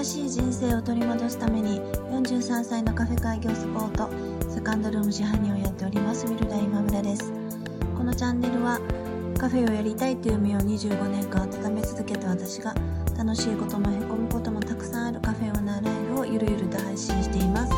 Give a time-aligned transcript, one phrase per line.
[0.00, 4.08] 新しい人生を取り戻すために43歳のカフェ開業サポート
[4.50, 7.30] セカンドルーム支配人をやっておりますミルダ今村です。
[7.98, 8.80] このチャンネルは
[9.38, 12.74] カフェをやりたいという夢を25年間温め続けた私が
[13.18, 17.72] 楽しいこともへこむこともたくさんあるカフェオーナーライフをゆるゆると配信しています。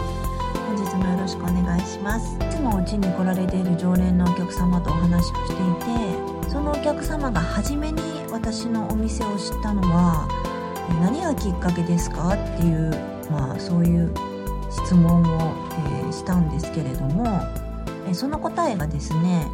[0.68, 2.36] 本日もよろしくお願いします。
[2.36, 8.00] いつもうちに来られている常連のお客様とお話をしていてそのお客様が初めに
[8.30, 10.51] 私のお店を知ったのは
[11.00, 12.90] 何がきっかけですかっていう、
[13.30, 14.12] まあ、そういう
[14.71, 17.26] 質問を、えー、したんですけれども、
[18.08, 19.46] えその答えがですね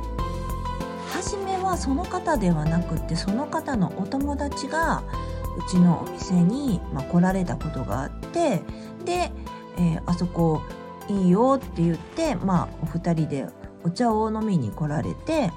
[1.12, 5.02] 初めはその方ではなくってその方のお友達が
[5.58, 8.62] うちのお店に、まあ、来られたことがあって
[9.04, 9.32] で、
[9.76, 10.62] えー、あそこ
[11.08, 13.46] いいよって言って、まあ、お二人で
[13.84, 15.50] お茶を飲みに来られて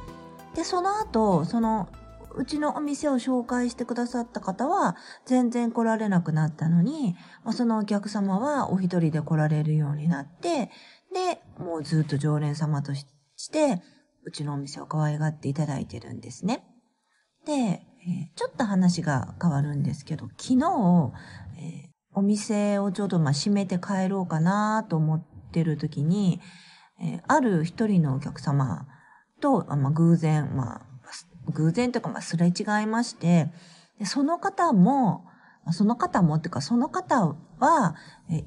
[0.56, 1.88] でその後その
[2.36, 4.96] うちのお店を紹介してくださった方は
[5.26, 7.16] 全然来られなくなったのに、
[7.52, 10.70] そのお客様はお一人で来られるようになって、
[11.14, 13.06] で、もうずっと常連様とし
[13.52, 13.82] て、
[14.24, 16.64] うちのお店を可愛がっていただいてるんですね。
[17.46, 17.82] で、
[18.36, 21.12] ちょっと話が変わるんですけど、昨日、
[22.14, 26.40] お店をちょうどまあ閉めて帰ろうかなと思ってる時に、
[27.28, 28.88] ある一人のお客様
[29.40, 30.91] と、まあ、偶然、まあ、
[31.50, 33.52] 偶然とか、まあ、すれ違いまして、
[34.00, 35.26] でその方も、
[35.72, 37.96] その方もっていうか、その方は、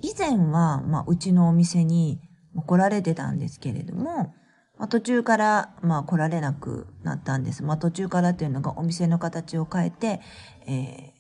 [0.02, 2.20] 以前は、まあ、うちのお店に
[2.66, 4.34] 来られてたんですけれども、
[4.78, 7.62] まあ、途中から、まあ、来られなくなったんです。
[7.62, 10.20] まあ、途中からっていうのがお店の形を変えて、
[10.66, 11.12] え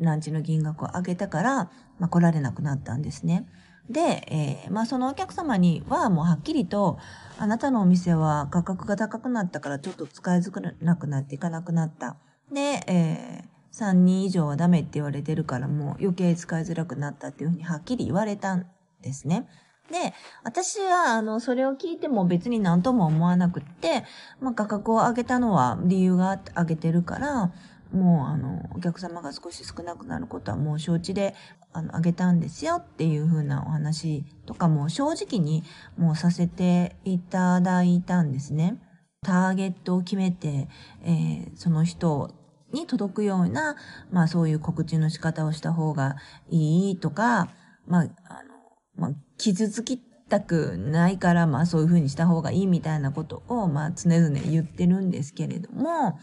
[0.00, 3.46] ー、ランチの金額を上げたから、まあ、来られなくなったんですね。
[3.90, 6.98] で、えー、まあそのお客様にはもうはっきりと、
[7.38, 12.16] あなたのお店は価格が高くなったからちょっと使いづらなくなっていかなくなった。
[12.52, 18.66] で、えー、3人以上はダメって言われてるからもう余計使いづらくなったっていうふうにはっきり言われたん
[19.02, 19.48] ですね。
[19.90, 24.04] で、私は、あの、それを聞いても別に何とも思わなくって、
[24.40, 27.52] まあ、価格を上げたのは理由があって上げてるから、
[27.92, 31.34] もうあの、お客様が少し少なくなることはもう承知で、
[31.72, 35.62] あの、あげたんですよっていう風なお話とかも正直に
[35.96, 38.80] もうさせていただいたんですね。
[39.22, 40.68] ターゲットを決めて、
[41.02, 42.30] えー、その人
[42.72, 43.76] に届くような、
[44.10, 46.16] まあそういう告知の仕方をした方が
[46.48, 47.48] いいとか、
[47.86, 48.50] まあ、あの、
[48.96, 49.98] まあ、傷つき
[50.28, 56.18] たくないから、まあそういう風にした方がいいみたいなことを、まあ常々言ってるんですけれども、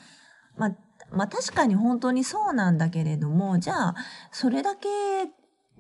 [0.58, 0.78] まあ
[1.14, 3.96] まあ確かに本当にそうなんだけれども、じゃあ、
[4.32, 4.88] それだけ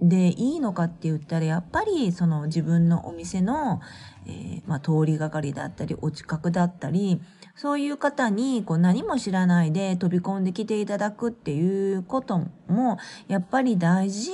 [0.01, 3.81] でいいのかって言ったら、やっぱりその自分のお店の、
[4.25, 7.21] えー、まあ通りがかりだったり、お近くだったり、
[7.55, 14.31] そういう方にこう何も知らないで飛び込んできていただくっていうことも、やっぱり大事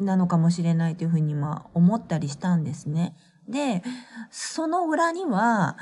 [0.00, 3.16] なのかもしれないというふうにまあ思ったりしたんですね。
[3.48, 3.82] で、
[4.30, 5.76] その裏には、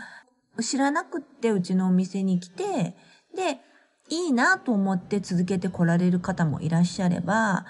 [0.60, 2.96] 知らなくってうちのお店に来て、
[3.34, 3.60] で、
[4.12, 7.64] いいなと思って続けて来られる方もいらっしゃれば、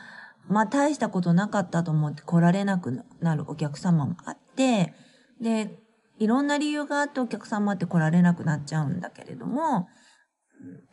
[0.48, 4.92] まあ大したことなかったと思って来られなくなるお客様もあって、
[5.40, 5.78] で、
[6.18, 9.86] いろんな理由があってお客様って来られなくなっちゃうんだけれども、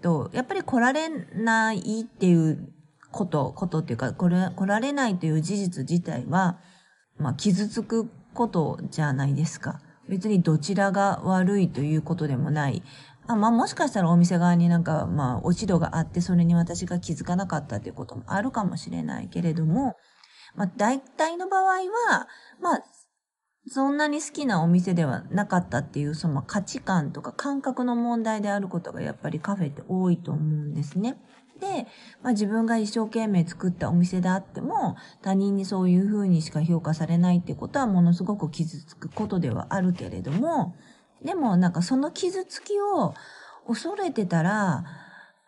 [0.04, 2.72] と、やっぱり来られないっていう
[3.12, 6.60] こと、ことっていうか、これ、来られないという事実自体は、
[7.18, 9.82] まあ傷つくことじゃないですか。
[10.08, 12.84] 別にどちらが悪いということでもない。
[13.30, 19.96] あまあもしかしたらお店側になんかまあ落ち度があってそれに私が気づかなかったっていうこともあるかもしれないけれども、
[20.56, 21.64] まあ大体の場合
[22.10, 22.28] は、
[22.60, 22.84] まあ
[23.68, 31.18] そんなに好きなお店ではなかったっていうその価値観とか感覚の問題であることがやっぱりカフェって多いと思うんですね。
[31.60, 31.86] で、
[32.24, 40.74] まあ、自分が一生懸命作ったお店であっても他人にそういう風にしか評価されないってことはものすごく傷つくことではあるけれども、
[41.24, 43.14] でもなんかその傷つきを
[43.68, 44.86] 恐れてたら、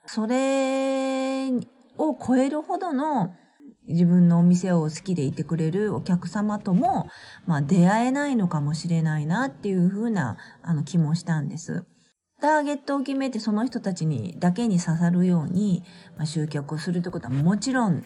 [0.06, 1.50] それ
[1.98, 3.34] を超えるほどの
[3.88, 7.08] 自分のお店を好きでいてくれるお客様とも、
[7.46, 11.86] まあ出会えないのかもしれないなっていうふうなあの気もしたんです。
[12.42, 15.84] ターゲットを決めてその人たちにだけに刺さるように、
[16.18, 18.04] まあ、集客をするってことはもちろん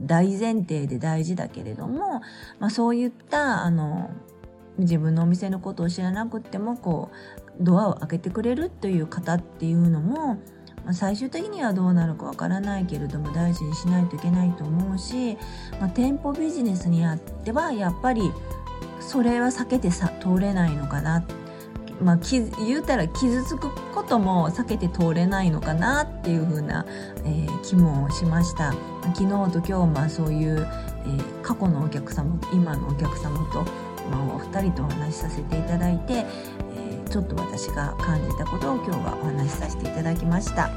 [0.00, 2.20] 大前提で大事だけれども、
[2.58, 4.10] まあそういったあの
[4.78, 10.36] 自分のお店のことを知らなくてもこうドアを開けてくれるという方っていうのも、
[10.84, 15.36] まあ、最終的にはどうなるかわからないけれども大事にしないといけないと思うし、
[15.80, 18.32] まあ、店舗ビジネスにあってはやっぱり
[19.00, 21.24] それは避けてさ通れないのかな。
[22.00, 26.84] まあ、言うたら傷つくことも避けて通れないのかなっていう風な、
[27.24, 28.74] えー、気もしました。
[29.14, 30.66] 昨日と今日まあそういう、
[31.04, 33.62] えー、過去のお客様今のお客様と、
[34.10, 40.70] まあ、お二人とお話しさせていただいて、えー、ちょっと私が感じたことを今日はお話しさせていただきました。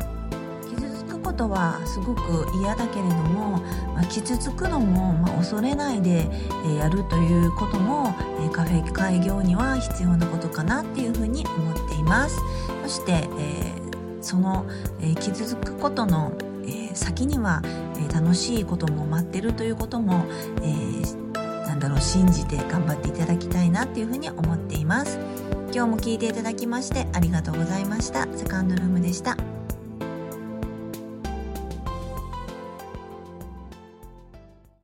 [0.69, 3.59] 傷つくことはすごく嫌だけれども、
[3.93, 6.27] まあ、傷つくのも、まあ、恐れないで、
[6.65, 8.13] えやるということも、
[8.45, 12.39] えカフェ開業には必要なことかなっていうふうに思っています。
[12.83, 14.65] そして、えー、その、
[15.01, 16.31] え、傷つくことの、
[16.95, 17.61] 先には、
[17.97, 20.25] え楽しいことも待ってるということも、
[20.63, 21.35] え
[21.67, 25.19] なんだろう信じて頑張っていただきたいなっていうふうに思っています。
[25.73, 28.27] 今日も聞いていただきましてありがとうございました。
[28.35, 29.54] セカンドルームでした。